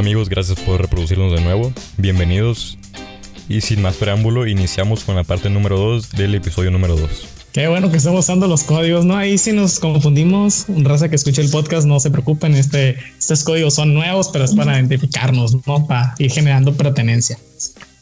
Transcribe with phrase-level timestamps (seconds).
[0.00, 1.74] Hola amigos, gracias por reproducirnos de nuevo.
[1.98, 2.78] Bienvenidos.
[3.50, 7.10] Y sin más preámbulo, iniciamos con la parte número 2 del episodio número 2.
[7.52, 9.14] Qué bueno que estamos usando los códigos, ¿no?
[9.18, 13.74] Ahí si nos confundimos, raza que escuche el podcast, no se preocupen, este, estos códigos
[13.74, 15.86] son nuevos, pero es para identificarnos, ¿no?
[15.86, 17.38] Para ir generando pertenencia.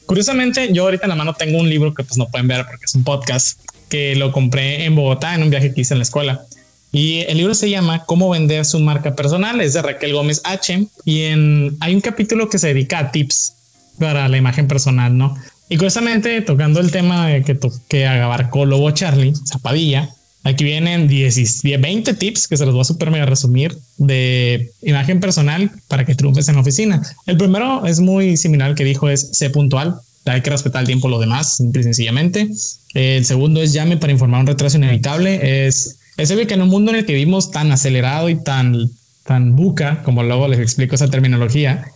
[0.07, 2.85] Curiosamente, yo ahorita en la mano tengo un libro que pues no pueden ver porque
[2.85, 3.59] es un podcast,
[3.89, 6.43] que lo compré en Bogotá en un viaje que hice en la escuela.
[6.91, 10.87] Y el libro se llama Cómo vender su marca personal, es de Raquel Gómez H.
[11.05, 13.55] Y en, hay un capítulo que se dedica a tips
[13.99, 15.37] para la imagen personal, ¿no?
[15.69, 20.09] Y curiosamente, tocando el tema de que, que abarcó Lobo Charlie, Zapadilla,
[20.45, 25.21] aquí vienen 10, 20 tips que se los voy a super mega resumir de imagen
[25.21, 27.03] personal para que triunfes en la oficina.
[27.27, 30.87] El primero es muy similar al que dijo, es sé puntual, hay que respetar el
[30.87, 32.49] tiempo lo demás, simple y sencillamente.
[32.95, 36.69] El segundo es llame para informar un retraso inevitable, es es obvio que en un
[36.69, 38.91] mundo en el que vivimos tan acelerado y tan,
[39.25, 41.87] tan buca, como luego les explico esa terminología,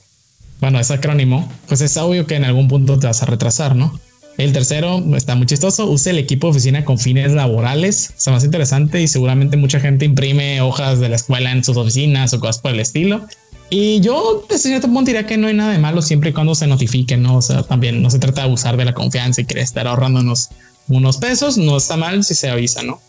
[0.60, 4.00] bueno, ese acrónimo, pues es obvio que en algún punto te vas a retrasar, ¿no?
[4.38, 5.90] El tercero está muy chistoso.
[5.90, 8.14] Use el equipo de oficina con fines laborales.
[8.16, 12.32] Está más interesante y seguramente mucha gente imprime hojas de la escuela en sus oficinas
[12.32, 13.26] o cosas por el estilo.
[13.68, 16.54] Y yo desde cierto punto diría que no hay nada de malo siempre y cuando
[16.54, 17.36] se notifique, ¿no?
[17.36, 20.48] O sea, también no se trata de abusar de la confianza y querer estar ahorrándonos
[20.88, 21.58] unos pesos.
[21.58, 23.00] No está mal si se avisa, ¿no?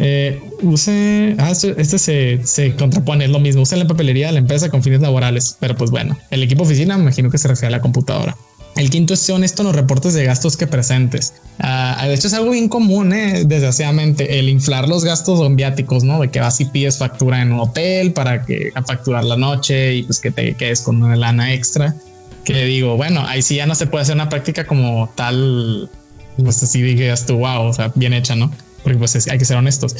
[0.00, 4.34] Eh, use, ah, este, este se, se, contrapone, es lo mismo, use la papelería de
[4.34, 7.48] la empresa con fines laborales, pero pues bueno, el equipo oficina me imagino que se
[7.48, 8.36] refiere a la computadora.
[8.76, 11.34] El quinto es ser honesto en los reportes de gastos que presentes.
[11.58, 16.20] Ah, de hecho, es algo bien común, eh, desgraciadamente, el inflar los gastos viáticos, ¿no?
[16.20, 19.96] De que vas y pides factura en un hotel para que a facturar la noche
[19.96, 21.96] y pues que te quedes con una lana extra.
[22.44, 25.90] Que digo, bueno, ahí sí ya no se puede hacer una práctica como tal,
[26.36, 28.52] pues así digas tú, wow, o sea, bien hecha, ¿no?
[28.88, 29.94] Porque pues hay que ser honestos.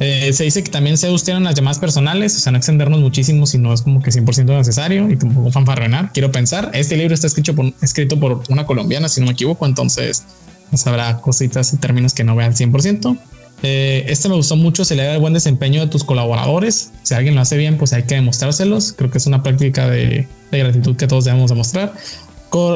[0.00, 3.46] Eh, se dice que también se usan las llamadas personales, o sea, no extendernos muchísimo
[3.46, 6.12] si no es como que 100% necesario y como fanfarronar.
[6.12, 9.64] Quiero pensar, este libro está escrito por, escrito por una colombiana, si no me equivoco,
[9.64, 10.24] entonces
[10.70, 13.16] pues, habrá cositas y términos que no vean 100%.
[13.62, 16.90] Eh, este me gustó mucho, se le da el buen desempeño de tus colaboradores.
[17.04, 18.94] Si alguien lo hace bien, pues hay que demostrárselos.
[18.94, 21.92] Creo que es una práctica de, de gratitud que todos debemos demostrar.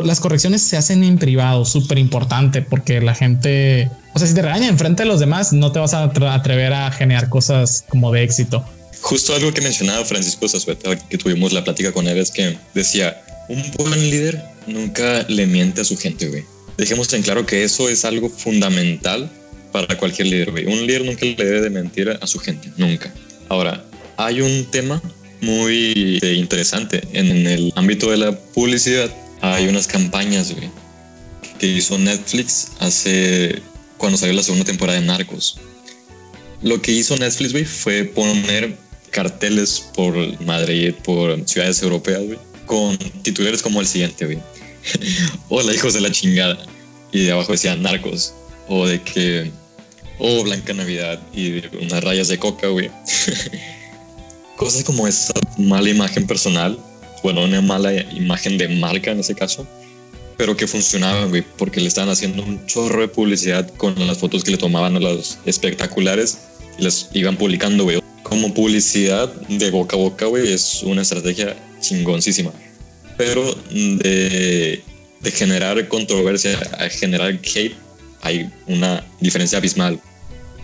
[0.05, 4.41] las correcciones se hacen en privado, súper importante, porque la gente o sea, si te
[4.41, 8.23] regañan enfrente de los demás, no te vas a atrever a generar cosas como de
[8.23, 8.65] éxito.
[9.03, 13.23] Justo algo que mencionaba Francisco Zazueta, que tuvimos la plática con él, es que decía,
[13.51, 16.45] un buen líder nunca le miente a su gente, güey.
[16.79, 19.31] Dejemos en claro que eso es algo fundamental
[19.71, 20.65] para cualquier líder, güey.
[20.65, 23.13] Un líder nunca le debe de mentir a su gente, nunca.
[23.51, 23.85] Ahora,
[24.17, 25.03] hay un tema
[25.43, 29.11] muy interesante en el ámbito de la publicidad.
[29.43, 30.71] Hay unas campañas, güey,
[31.59, 33.61] que hizo Netflix hace
[33.99, 35.59] cuando salió la segunda temporada de Narcos.
[36.63, 38.77] Lo que hizo Netflix, güey, fue poner
[39.11, 44.39] carteles por Madrid, por ciudades europeas, güey, con titulares como el siguiente, güey.
[45.49, 46.59] Hola, hijos de la chingada.
[47.13, 48.35] Y de abajo decía Narcos.
[48.69, 49.51] O de que,
[50.19, 51.21] oh, Blanca Navidad.
[51.33, 52.91] Y unas rayas de coca, güey.
[54.57, 56.79] Cosas como esa mala imagen personal.
[57.23, 59.67] Bueno, una mala imagen de marca en ese caso
[60.37, 64.45] pero que funcionaban, güey, porque le estaban haciendo un chorro de publicidad con las fotos
[64.45, 66.39] que le tomaban a los espectaculares
[66.79, 68.01] y las iban publicando, güey.
[68.23, 72.53] Como publicidad de boca a boca, güey, es una estrategia chingoncísima.
[73.17, 74.83] Pero de,
[75.21, 77.75] de generar controversia a generar hate
[78.21, 80.01] hay una diferencia abismal.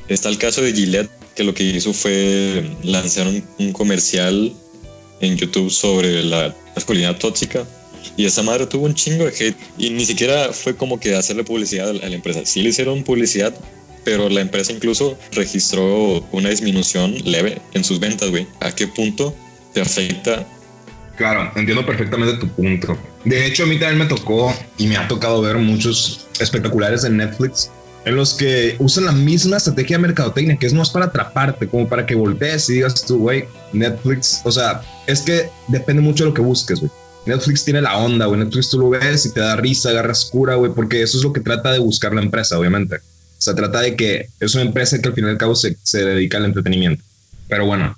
[0.08, 4.52] Está el caso de Gillette, que lo que hizo fue lanzar un, un comercial
[5.20, 7.64] en YouTube sobre la masculinidad tóxica
[8.16, 9.56] y esa madre tuvo un chingo de hate.
[9.78, 12.40] Y ni siquiera fue como que hacerle publicidad a la empresa.
[12.44, 13.54] Sí le hicieron publicidad,
[14.04, 18.46] pero la empresa incluso registró una disminución leve en sus ventas, güey.
[18.60, 19.34] ¿A qué punto
[19.72, 20.46] te afecta?
[21.16, 22.96] Claro, entiendo perfectamente tu punto.
[23.24, 27.18] De hecho, a mí también me tocó y me ha tocado ver muchos espectaculares en
[27.18, 27.70] Netflix
[28.04, 31.88] en los que usan la misma estrategia de mercadotecnia, que es más para atraparte, como
[31.88, 36.30] para que voltees y digas tú, güey, Netflix, o sea, es que depende mucho de
[36.30, 36.90] lo que busques, güey.
[37.26, 38.40] Netflix tiene la onda, güey.
[38.40, 41.32] Netflix tú lo ves y te da risa, agarras cura, güey, porque eso es lo
[41.32, 42.96] que trata de buscar la empresa, obviamente.
[42.96, 45.76] O sea, trata de que es una empresa que al final y al cabo se,
[45.82, 47.02] se dedica al entretenimiento.
[47.48, 47.96] Pero bueno,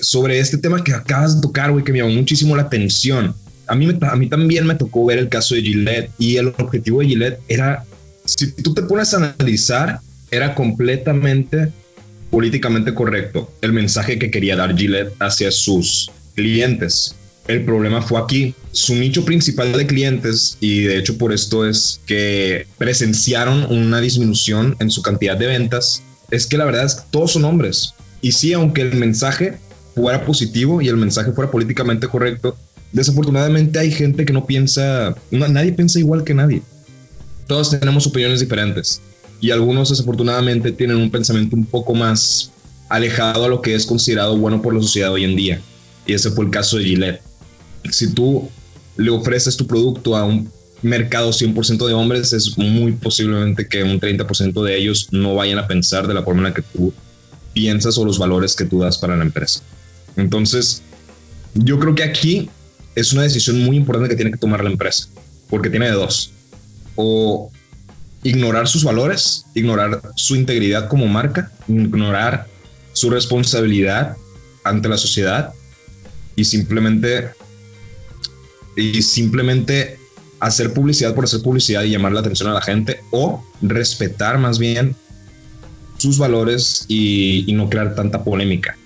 [0.00, 3.34] sobre este tema que acabas de tocar, güey, que me llamó muchísimo la atención.
[3.66, 7.00] A mí, a mí también me tocó ver el caso de Gillette y el objetivo
[7.00, 7.84] de Gillette era,
[8.24, 10.00] si tú te pones a analizar,
[10.30, 11.72] era completamente
[12.30, 17.14] políticamente correcto el mensaje que quería dar Gillette hacia sus clientes.
[17.46, 18.54] El problema fue aquí.
[18.72, 24.76] Su nicho principal de clientes, y de hecho por esto es que presenciaron una disminución
[24.80, 27.92] en su cantidad de ventas, es que la verdad es que todos son hombres.
[28.22, 29.58] Y sí, aunque el mensaje
[29.94, 32.56] fuera positivo y el mensaje fuera políticamente correcto,
[32.92, 36.62] desafortunadamente hay gente que no piensa, nadie piensa igual que nadie.
[37.46, 39.02] Todos tenemos opiniones diferentes
[39.40, 42.50] y algunos desafortunadamente tienen un pensamiento un poco más
[42.88, 45.60] alejado a lo que es considerado bueno por la sociedad hoy en día.
[46.06, 47.20] Y ese fue el caso de Gillette.
[47.90, 48.50] Si tú
[48.96, 50.50] le ofreces tu producto a un
[50.82, 55.66] mercado 100% de hombres, es muy posiblemente que un 30% de ellos no vayan a
[55.66, 56.92] pensar de la forma en la que tú
[57.52, 59.60] piensas o los valores que tú das para la empresa.
[60.16, 60.82] Entonces,
[61.54, 62.50] yo creo que aquí
[62.94, 65.08] es una decisión muy importante que tiene que tomar la empresa,
[65.48, 66.32] porque tiene de dos.
[66.96, 67.50] O
[68.22, 72.46] ignorar sus valores, ignorar su integridad como marca, ignorar
[72.92, 74.16] su responsabilidad
[74.64, 75.52] ante la sociedad
[76.36, 77.30] y simplemente
[78.76, 79.98] y simplemente
[80.40, 84.58] hacer publicidad por hacer publicidad y llamar la atención a la gente o respetar más
[84.58, 84.94] bien
[85.96, 88.76] sus valores y, no crear tanta polémica.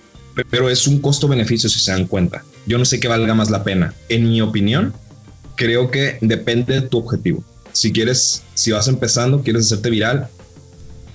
[0.50, 2.44] Pero es un costo-beneficio si se dan cuenta.
[2.66, 3.92] Yo no sé qué valga más la pena.
[4.08, 4.92] En mi opinión,
[5.56, 7.42] creo que depende de tu objetivo.
[7.72, 10.28] Si quieres, si vas empezando, quieres hacerte viral,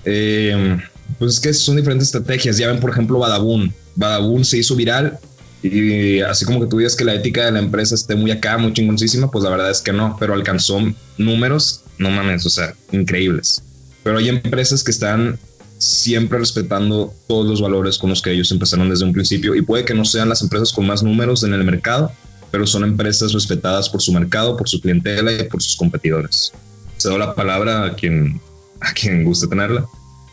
[0.04, 0.78] eh,
[1.18, 2.58] pues es que son diferentes estrategias.
[2.58, 3.72] Ya ven, por ejemplo, Badabun.
[3.96, 5.18] Badabun se hizo viral
[5.66, 8.58] y así como que tú digas que la ética de la empresa esté muy acá,
[8.58, 10.78] muy chingoncísima, pues la verdad es que no, pero alcanzó
[11.16, 13.62] números, no mames, o sea, increíbles.
[14.02, 15.38] Pero hay empresas que están
[15.78, 19.86] siempre respetando todos los valores con los que ellos empezaron desde un principio y puede
[19.86, 22.12] que no sean las empresas con más números en el mercado,
[22.50, 26.52] pero son empresas respetadas por su mercado, por su clientela y por sus competidores.
[26.98, 28.38] Se da la palabra a quien,
[28.80, 29.86] a quien guste tenerla.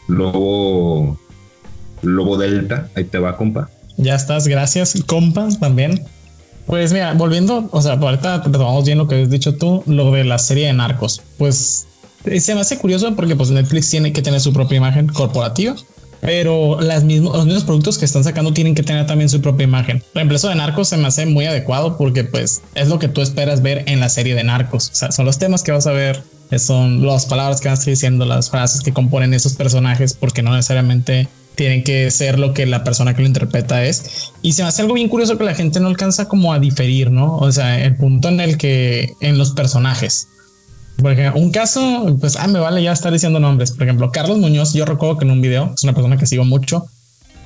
[0.09, 1.17] Lobo,
[2.01, 3.69] Lobo Delta, ahí te va, compa.
[3.97, 6.05] Ya estás, gracias, compas, también.
[6.65, 10.23] Pues mira, volviendo, o sea, ahorita retomamos bien lo que has dicho tú, lo de
[10.23, 11.21] la serie de narcos.
[11.37, 11.87] Pues
[12.25, 15.75] eh, se me hace curioso porque pues Netflix tiene que tener su propia imagen corporativa,
[16.21, 19.63] pero las mismos, los mismos productos que están sacando tienen que tener también su propia
[19.63, 20.03] imagen.
[20.13, 23.61] Reemplazo de narcos se me hace muy adecuado porque pues es lo que tú esperas
[23.61, 24.91] ver en la serie de narcos.
[24.91, 26.23] O sea, son los temas que vas a ver,
[26.57, 30.43] son las palabras que van a estar diciendo, las frases que componen esos personajes, porque
[30.43, 31.27] no necesariamente
[31.61, 34.31] tienen que ser lo que la persona que lo interpreta es.
[34.41, 37.11] Y se me hace algo bien curioso que la gente no alcanza como a diferir,
[37.11, 37.37] ¿no?
[37.37, 40.27] O sea, el punto en el que en los personajes.
[40.99, 43.73] Por ejemplo, un caso, pues, ah, me vale ya estar diciendo nombres.
[43.73, 46.45] Por ejemplo, Carlos Muñoz, yo recuerdo que en un video, es una persona que sigo
[46.45, 46.87] mucho,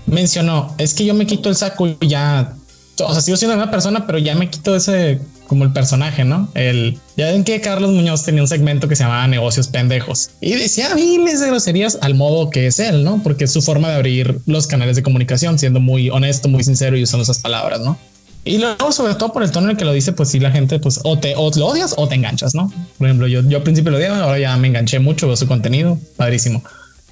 [0.06, 2.54] mencionó, es que yo me quito el saco y ya,
[3.02, 6.50] o sea, sigo siendo una persona, pero ya me quito ese como el personaje, ¿no?
[6.54, 10.54] El ya ven que Carlos Muñoz tenía un segmento que se llamaba Negocios Pendejos y
[10.54, 13.22] decía miles de groserías al modo que es él, ¿no?
[13.24, 16.98] Porque es su forma de abrir los canales de comunicación, siendo muy honesto, muy sincero
[16.98, 17.98] y usando esas palabras, ¿no?
[18.48, 20.52] Y luego, sobre todo por el tono en el que lo dice, pues sí, la
[20.52, 22.72] gente, pues o te o lo odias o te enganchas, ¿no?
[23.00, 25.48] Por ejemplo, yo, yo al principio lo odiaba, ahora ya me enganché mucho, veo su
[25.48, 26.64] contenido, padrísimo.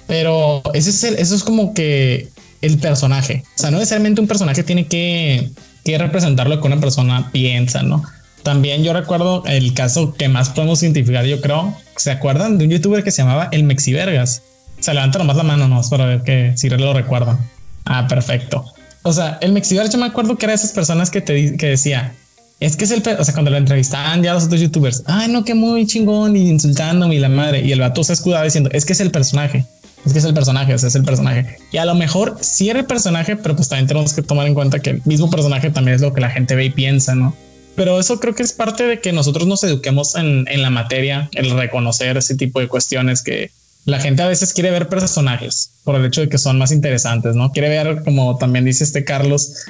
[0.06, 2.28] Pero ese es el, eso es como que
[2.60, 3.42] el personaje.
[3.56, 5.50] O sea, no necesariamente un personaje tiene que,
[5.84, 8.04] que representar lo que una persona piensa, ¿no?
[8.44, 11.74] También yo recuerdo el caso que más podemos identificar, yo creo.
[11.96, 14.42] ¿Se acuerdan de un youtuber que se llamaba El Mexivergas?
[14.80, 17.38] Se levanta nomás la mano, nomás para ver que si lo recuerdan.
[17.86, 18.66] Ah, perfecto.
[19.02, 22.12] O sea, el Mexivergas yo me acuerdo que era esas personas que te que decía,
[22.60, 25.42] es que es el, o sea, cuando lo entrevistaban ya los otros youtubers, ay, no,
[25.42, 27.62] que muy chingón y insultándome y la madre.
[27.62, 29.64] Y el vato se escudaba diciendo, es que es el personaje,
[30.04, 31.56] es que es el personaje, o sea, es el personaje.
[31.72, 34.52] Y a lo mejor sí era el personaje, pero pues también tenemos que tomar en
[34.52, 37.34] cuenta que el mismo personaje también es lo que la gente ve y piensa, ¿no?
[37.76, 41.28] Pero eso creo que es parte de que nosotros nos eduquemos en, en la materia,
[41.32, 43.50] el reconocer ese tipo de cuestiones que
[43.84, 47.34] la gente a veces quiere ver personajes por el hecho de que son más interesantes,
[47.34, 47.52] ¿no?
[47.52, 49.66] Quiere ver, como también dice este Carlos,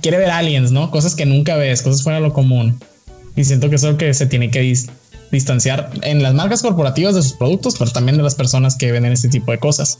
[0.00, 0.90] quiere ver aliens, ¿no?
[0.90, 2.80] Cosas que nunca ves, cosas fuera de lo común.
[3.36, 4.74] Y siento que eso es lo que se tiene que
[5.30, 9.12] distanciar en las marcas corporativas de sus productos, pero también de las personas que venden
[9.12, 9.98] este tipo de cosas.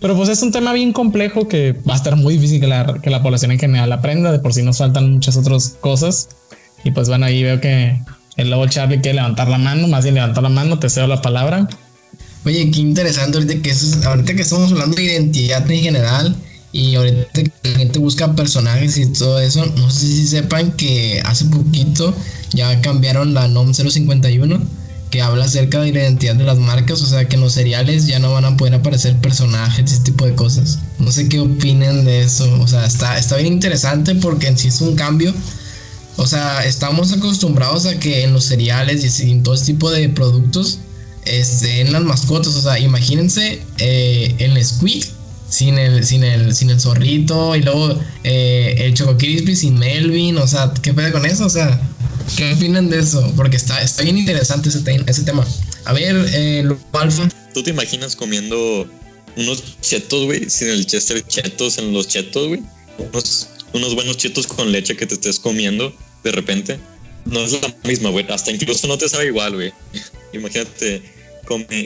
[0.00, 3.00] Pero pues es un tema bien complejo que va a estar muy difícil que la,
[3.02, 4.32] que la población en general aprenda.
[4.32, 6.28] De por sí nos faltan muchas otras cosas.
[6.84, 7.98] Y pues bueno, ahí veo que
[8.36, 11.22] el lobo Charlie quiere levantar la mano, más bien levantar la mano, te cedo la
[11.22, 11.68] palabra.
[12.44, 13.72] Oye, qué interesante ahorita que,
[14.06, 16.36] ahorita que estamos hablando de identidad en general
[16.72, 21.22] y ahorita que la gente busca personajes y todo eso, no sé si sepan que
[21.24, 22.14] hace poquito
[22.52, 24.60] ya cambiaron la NOM 051
[25.10, 28.06] que habla acerca de la identidad de las marcas, o sea que en los seriales
[28.06, 30.80] ya no van a poder aparecer personajes, ese tipo de cosas.
[30.98, 34.68] No sé qué opinen de eso, o sea, está, está bien interesante porque en sí
[34.68, 35.32] es un cambio
[36.16, 40.08] o sea, estamos acostumbrados a que en los cereales y en todo este tipo de
[40.08, 40.78] productos
[41.24, 42.54] estén las mascotas.
[42.54, 45.06] O sea, imagínense eh, el Squeak
[45.48, 50.38] sin el, sin el, sin el zorrito y luego eh, el Choco Crispy sin Melvin.
[50.38, 51.46] O sea, ¿qué puede con eso?
[51.46, 51.80] O sea,
[52.36, 53.32] ¿qué opinan de eso?
[53.36, 55.44] Porque está, está bien interesante ese, tema.
[55.84, 57.28] A ver, eh, Alfa.
[57.52, 58.86] ¿Tú te imaginas comiendo
[59.36, 62.62] unos chetos, güey, sin el Chester chetos en los chetos, güey?
[62.98, 66.78] Unos unos buenos chetos con leche que te estés comiendo de repente
[67.26, 68.26] no es la misma, güey.
[68.28, 69.72] Hasta incluso no te sabe igual, güey.
[70.32, 71.02] Imagínate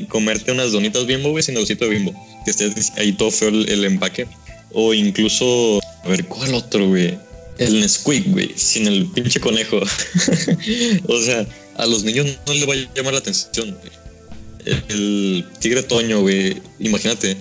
[0.09, 2.15] comerte unas donitas bimbo, güey, sin osito de bimbo.
[2.45, 4.27] Que esté ahí todo feo el, empaque.
[4.73, 7.19] O incluso, a ver, ¿cuál otro, güey?
[7.59, 9.81] El Nesquik, güey, sin el pinche conejo.
[11.09, 13.77] o sea, a los niños no les va a llamar la atención.
[14.65, 17.37] El, el tigre toño, güey, imagínate.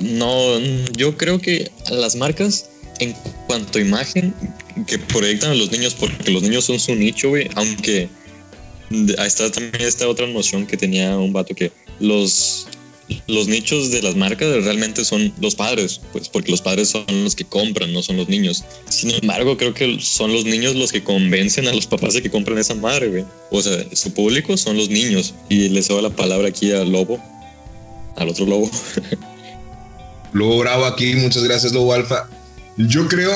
[0.00, 0.58] No,
[0.96, 2.67] yo creo que las marcas,
[3.00, 3.14] en
[3.46, 4.34] cuanto a imagen,
[4.86, 8.08] que proyectan a los niños, porque los niños son su nicho, aunque
[9.18, 12.68] ahí está también esta otra noción que tenía un vato que los
[13.26, 17.34] los nichos de las marcas realmente son los padres, pues porque los padres son los
[17.34, 18.64] que compran, no son los niños.
[18.88, 22.30] Sin embargo, creo que son los niños los que convencen a los papás de que
[22.30, 23.24] compren esa madre.
[23.50, 25.34] O sea, su público son los niños.
[25.48, 27.18] Y les doy la palabra aquí al lobo,
[28.16, 28.70] al otro lobo.
[30.34, 32.28] Lobo Bravo aquí, muchas gracias, Lobo Alfa.
[32.78, 33.32] Yo creo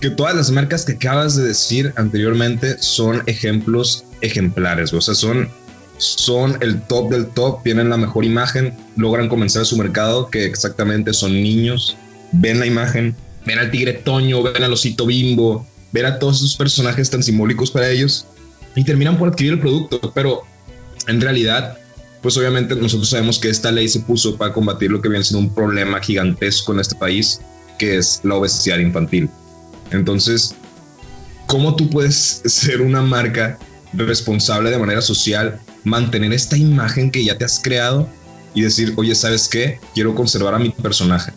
[0.00, 5.48] que todas las marcas que acabas de decir anteriormente son ejemplos ejemplares, o sea, son,
[5.98, 11.12] son el top del top, tienen la mejor imagen, logran comenzar su mercado, que exactamente
[11.12, 11.96] son niños,
[12.32, 13.14] ven la imagen,
[13.46, 17.70] ven al tigre Toño, ven al osito bimbo, ven a todos esos personajes tan simbólicos
[17.70, 18.26] para ellos
[18.74, 20.42] y terminan por adquirir el producto, pero
[21.06, 21.78] en realidad
[22.22, 25.46] pues obviamente nosotros sabemos que esta ley se puso para combatir lo que viene siendo
[25.46, 27.40] un problema gigantesco en este país,
[27.80, 29.30] que es la obesidad infantil.
[29.90, 30.54] Entonces,
[31.46, 33.58] ¿cómo tú puedes ser una marca
[33.94, 38.06] responsable de manera social, mantener esta imagen que ya te has creado
[38.54, 39.80] y decir, oye, ¿sabes qué?
[39.94, 41.32] Quiero conservar a mi personaje.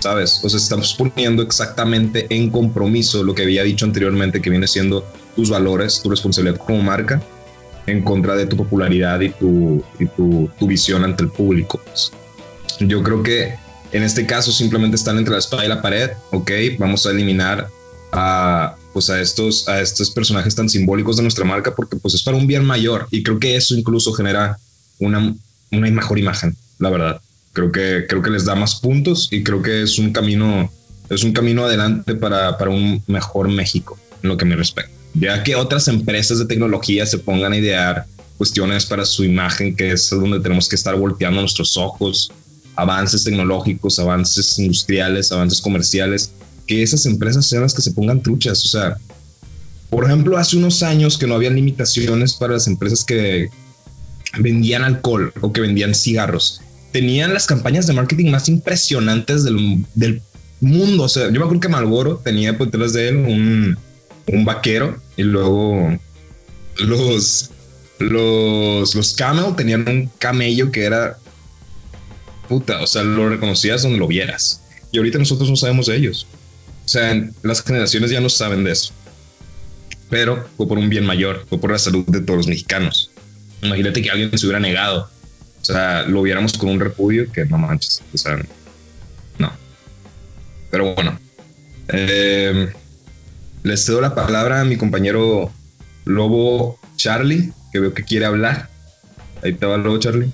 [0.00, 0.40] ¿Sabes?
[0.44, 5.04] O sea, estamos poniendo exactamente en compromiso lo que había dicho anteriormente, que viene siendo
[5.34, 7.20] tus valores, tu responsabilidad como marca,
[7.86, 11.80] en contra de tu popularidad y tu, y tu, tu visión ante el público.
[12.78, 13.54] Yo creo que
[13.92, 17.68] en este caso simplemente están entre la espada y la pared, ok, vamos a eliminar
[18.12, 22.22] a, pues a, estos, a estos personajes tan simbólicos de nuestra marca porque pues es
[22.22, 24.58] para un bien mayor y creo que eso incluso genera
[24.98, 25.34] una,
[25.72, 27.20] una mejor imagen, la verdad.
[27.52, 30.70] Creo que, creo que les da más puntos y creo que es un camino,
[31.08, 34.92] es un camino adelante para, para un mejor México en lo que me respecta.
[35.14, 39.92] Ya que otras empresas de tecnología se pongan a idear cuestiones para su imagen, que
[39.92, 42.30] es donde tenemos que estar volteando nuestros ojos,
[42.78, 46.30] avances tecnológicos, avances industriales, avances comerciales,
[46.66, 48.64] que esas empresas sean las que se pongan truchas.
[48.64, 48.96] O sea,
[49.90, 53.48] por ejemplo, hace unos años que no había limitaciones para las empresas que
[54.38, 56.60] vendían alcohol o que vendían cigarros.
[56.92, 60.22] Tenían las campañas de marketing más impresionantes del, del
[60.60, 61.02] mundo.
[61.02, 63.76] O sea, yo me acuerdo que Malboro tenía por detrás de él un,
[64.28, 65.98] un vaquero y luego
[66.78, 67.50] los,
[67.98, 71.18] los, los Camel tenían un camello que era
[72.48, 74.62] puta, o sea, lo reconocías donde lo vieras.
[74.90, 76.26] Y ahorita nosotros no sabemos de ellos.
[76.84, 78.92] O sea, las generaciones ya no saben de eso.
[80.08, 83.10] Pero fue por un bien mayor, fue por la salud de todos los mexicanos.
[83.62, 85.10] Imagínate que alguien se hubiera negado.
[85.60, 88.02] O sea, lo viéramos con un repudio que no manches.
[88.14, 88.40] O sea,
[89.38, 89.52] no.
[90.70, 91.18] Pero bueno.
[91.88, 92.72] Eh,
[93.62, 95.50] les cedo la palabra a mi compañero
[96.04, 98.70] Lobo Charlie, que veo que quiere hablar.
[99.42, 100.32] Ahí te va Lobo Charlie.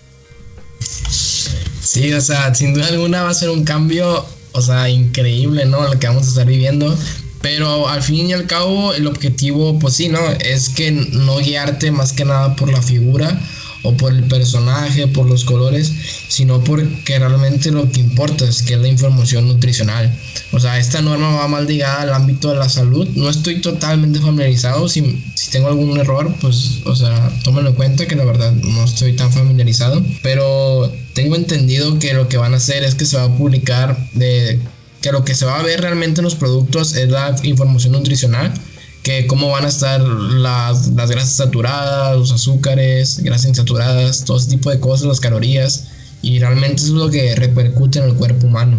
[1.84, 4.24] Sí, o sea, sin duda alguna va a ser un cambio
[4.54, 5.82] o sea, increíble, ¿no?
[5.82, 6.96] Lo que vamos a estar viviendo.
[7.42, 10.20] Pero al fin y al cabo, el objetivo, pues sí, ¿no?
[10.40, 13.38] Es que no guiarte más que nada por la figura
[13.84, 15.92] o por el personaje, por los colores,
[16.28, 20.10] sino porque realmente lo que importa es que es la información nutricional.
[20.52, 23.06] O sea, esta norma va mal ligada al ámbito de la salud.
[23.14, 24.88] No estoy totalmente familiarizado.
[24.88, 28.84] Si, si tengo algún error, pues, o sea, tómenlo en cuenta que la verdad no
[28.84, 30.02] estoy tan familiarizado.
[30.22, 33.96] Pero tengo entendido que lo que van a hacer es que se va a publicar
[34.14, 34.60] de
[35.02, 38.54] que lo que se va a ver realmente en los productos es la información nutricional
[39.04, 44.48] que cómo van a estar las, las grasas saturadas, los azúcares, grasas insaturadas, todo ese
[44.48, 45.84] tipo de cosas, las calorías,
[46.22, 48.78] y realmente eso es lo que repercute en el cuerpo humano.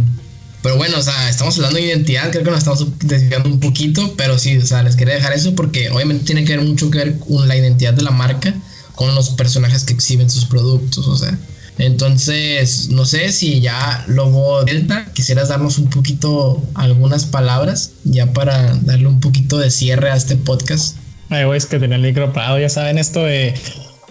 [0.63, 4.15] Pero bueno, o sea, estamos hablando de identidad, creo que nos estamos desviando un poquito,
[4.17, 6.97] pero sí, o sea, les quería dejar eso porque obviamente tiene que ver mucho que
[6.97, 8.51] ver con la identidad de la marca,
[8.95, 11.37] con los personajes que exhiben sus productos, o sea.
[11.77, 18.75] Entonces, no sé si ya Lobo Delta, quisieras darnos un poquito algunas palabras ya para
[18.75, 20.97] darle un poquito de cierre a este podcast.
[21.29, 23.53] Ay, güey, es que tenía el micro parado, ya saben, esto de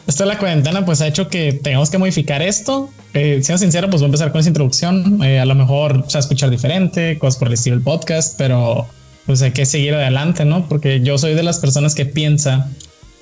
[0.06, 2.90] esto de la cuarentena pues ha hecho que tengamos que modificar esto.
[3.14, 5.22] Eh, siendo sincero, pues voy a empezar con esa introducción.
[5.22, 8.36] Eh, a lo mejor se va a escuchar diferente, cosas por el estilo del podcast,
[8.36, 8.86] pero
[9.24, 10.68] pues hay que seguir adelante, ¿no?
[10.68, 12.68] Porque yo soy de las personas que piensa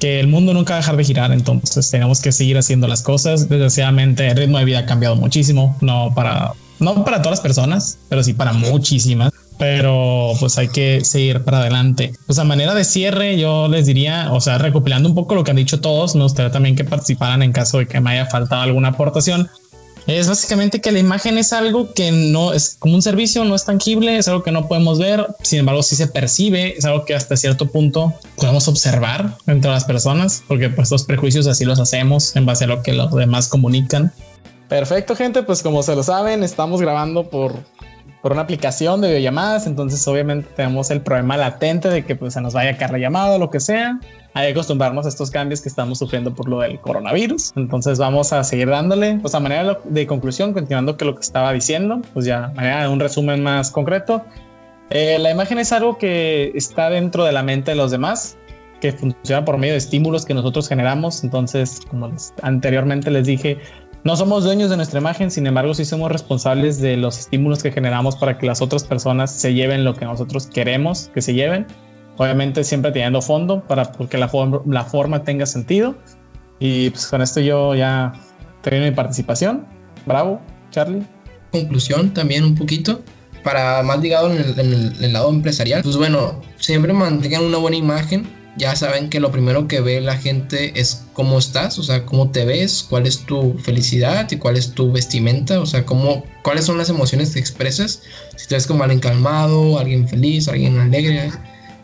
[0.03, 3.03] que el mundo nunca va a dejar de girar, entonces tenemos que seguir haciendo las
[3.03, 3.49] cosas.
[3.49, 7.99] Desgraciadamente el ritmo de vida ha cambiado muchísimo, no para, no para todas las personas,
[8.09, 9.33] pero sí para muchísimas.
[9.61, 12.13] pero pues hay que seguir para adelante.
[12.27, 15.53] Pues a manera de cierre, yo les diría, o sea, recopilando un poco lo que
[15.53, 18.63] han dicho todos, me gustaría también que participaran en caso de que me haya faltado
[18.63, 19.49] alguna aportación.
[20.07, 23.65] Es básicamente que la imagen es algo que no es como un servicio, no es
[23.65, 27.15] tangible, es algo que no podemos ver, sin embargo sí se percibe, es algo que
[27.15, 32.35] hasta cierto punto podemos observar entre las personas, porque pues los prejuicios así los hacemos
[32.35, 34.13] en base a lo que los demás comunican.
[34.69, 37.55] Perfecto, gente, pues como se lo saben, estamos grabando por
[38.23, 42.41] por una aplicación de videollamadas, entonces obviamente tenemos el problema latente de que pues se
[42.41, 43.99] nos vaya a caer la llamada o lo que sea.
[44.33, 47.53] Hay que acostumbrarnos a estos cambios que estamos sufriendo por lo del coronavirus.
[47.57, 51.53] Entonces vamos a seguir dándole, pues a manera de conclusión, continuando con lo que estaba
[51.53, 54.25] diciendo, pues ya manera de un resumen más concreto.
[54.91, 58.37] Eh, la imagen es algo que está dentro de la mente de los demás,
[58.81, 61.25] que funciona por medio de estímulos que nosotros generamos.
[61.25, 62.11] Entonces, como
[62.43, 63.59] anteriormente les dije,
[64.05, 67.71] no somos dueños de nuestra imagen, sin embargo, sí somos responsables de los estímulos que
[67.71, 71.67] generamos para que las otras personas se lleven lo que nosotros queremos que se lleven.
[72.17, 75.95] Obviamente siempre teniendo fondo para que la, forma tenga sentido.
[76.59, 78.13] Y pues con esto yo ya
[78.63, 79.67] termino mi participación.
[80.05, 80.41] Bravo,
[80.71, 81.07] Charlie.
[81.53, 83.01] Conclusión también un poquito
[83.45, 85.83] para más ligado en el lado empresarial.
[85.83, 90.17] Pues bueno, siempre mantengan una buena imagen ya saben que lo primero que ve la
[90.17, 94.57] gente es cómo estás, o sea, cómo te ves, cuál es tu felicidad y cuál
[94.57, 98.03] es tu vestimenta, o sea, cómo, cuáles son las emociones que expresas.
[98.37, 101.31] Si te ves como alguien calmado, alguien feliz, alguien alegre,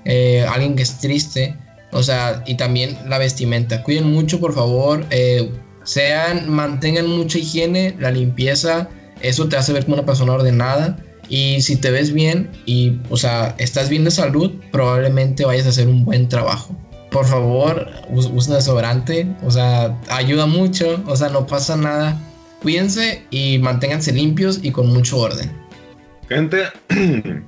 [0.05, 1.57] eh, alguien que es triste,
[1.91, 3.83] o sea, y también la vestimenta.
[3.83, 5.51] Cuiden mucho, por favor, eh,
[5.85, 8.91] sean, mantengan mucha higiene, la limpieza,
[9.23, 10.99] eso te hace ver como una persona ordenada.
[11.29, 15.71] Y si te ves bien y, o sea, estás bien de salud, probablemente vayas a
[15.71, 16.75] hacer un buen trabajo.
[17.11, 22.19] Por favor, usen desodorante, o sea, ayuda mucho, o sea, no pasa nada.
[22.63, 25.51] Cuídense y manténganse limpios y con mucho orden.
[26.29, 26.65] Gente,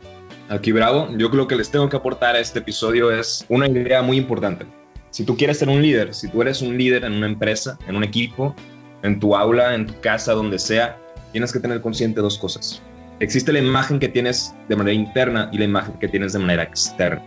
[0.48, 4.02] aquí bravo, yo creo que les tengo que aportar a este episodio es una idea
[4.02, 4.66] muy importante.
[5.10, 7.96] Si tú quieres ser un líder, si tú eres un líder en una empresa, en
[7.96, 8.54] un equipo,
[9.02, 10.98] en tu aula, en tu casa, donde sea,
[11.32, 12.80] tienes que tener consciente dos cosas.
[13.20, 16.62] Existe la imagen que tienes de manera interna y la imagen que tienes de manera
[16.62, 17.22] externa.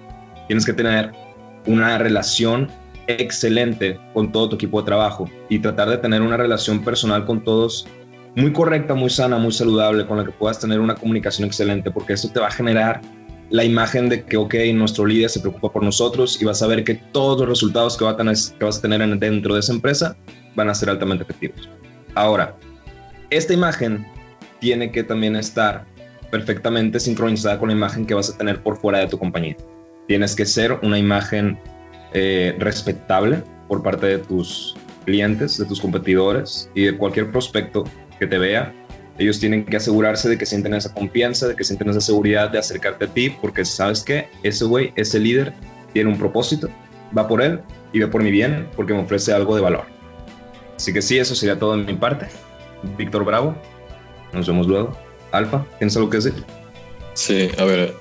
[0.47, 1.11] Tienes que tener
[1.67, 2.67] una relación
[3.05, 7.43] excelente con todo tu equipo de trabajo y tratar de tener una relación personal con
[7.43, 7.87] todos
[8.35, 12.13] muy correcta, muy sana, muy saludable, con la que puedas tener una comunicación excelente, porque
[12.13, 12.99] eso te va a generar
[13.51, 16.83] la imagen de que, ok, nuestro líder se preocupa por nosotros y vas a ver
[16.83, 20.17] que todos los resultados que, vas a tener dentro de esa empresa
[20.55, 21.69] van a ser altamente efectivos.
[22.15, 22.57] Ahora,
[23.29, 24.03] esta imagen
[24.63, 25.85] tiene que también estar
[26.31, 29.57] perfectamente sincronizada con la imagen que vas a tener por fuera de tu compañía.
[30.07, 31.59] Tienes que ser una imagen
[32.13, 34.73] eh, respetable por parte de tus
[35.03, 37.83] clientes, de tus competidores y de cualquier prospecto
[38.17, 38.73] que te vea.
[39.17, 42.59] Ellos tienen que asegurarse de que sienten esa confianza, de que sienten esa seguridad de
[42.59, 45.53] acercarte a ti, porque sabes que ese güey, ese líder,
[45.91, 46.69] tiene un propósito,
[47.15, 47.59] va por él
[47.91, 49.83] y va por mi bien, porque me ofrece algo de valor.
[50.77, 52.27] Así que sí, eso sería todo de mi parte.
[52.97, 53.55] Víctor Bravo,
[54.33, 54.97] nos vemos luego.
[55.31, 56.33] Alfa, ¿tienes algo que decir?
[57.13, 57.95] Sí, a ver,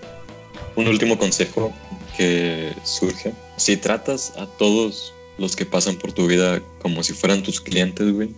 [0.77, 1.73] un último consejo
[2.17, 3.33] que surge.
[3.57, 8.13] Si tratas a todos los que pasan por tu vida como si fueran tus clientes,
[8.13, 8.31] güey,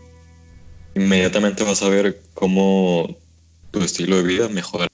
[0.94, 3.16] inmediatamente vas a ver cómo
[3.70, 4.88] tu estilo de vida mejora.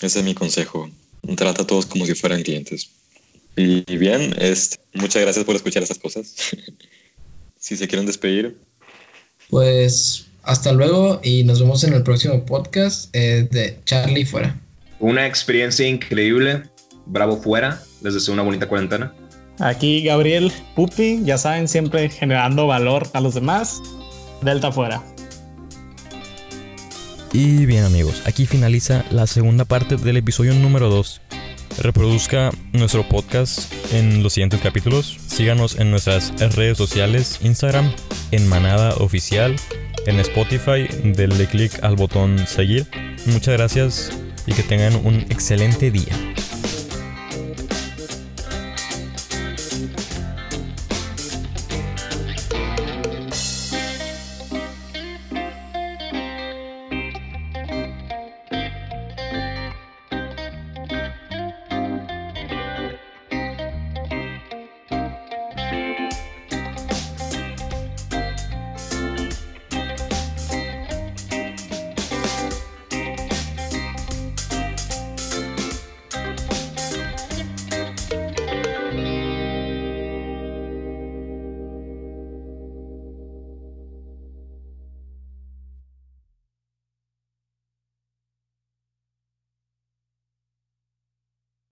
[0.00, 0.90] Ese es mi consejo.
[1.36, 2.90] Trata a todos como si fueran clientes.
[3.56, 6.34] Y, bien, este, muchas gracias por escuchar esas cosas.
[7.58, 8.56] si se quieren despedir.
[9.50, 14.58] Pues hasta luego y nos vemos en el próximo podcast eh, de Charlie Fuera.
[14.98, 16.62] Una experiencia increíble.
[17.06, 17.82] Bravo fuera.
[18.02, 19.12] Les deseo una bonita cuarentena.
[19.58, 23.82] Aquí Gabriel Pupi, ya saben, siempre generando valor a los demás.
[24.42, 25.02] Delta fuera.
[27.32, 31.20] Y bien amigos, aquí finaliza la segunda parte del episodio número 2.
[31.78, 35.16] Reproduzca nuestro podcast en los siguientes capítulos.
[35.28, 37.90] Síganos en nuestras redes sociales, Instagram,
[38.32, 39.56] en Manada Oficial,
[40.06, 42.86] en Spotify, denle click al botón seguir.
[43.26, 44.10] Muchas gracias
[44.46, 46.12] y que tengan un excelente día.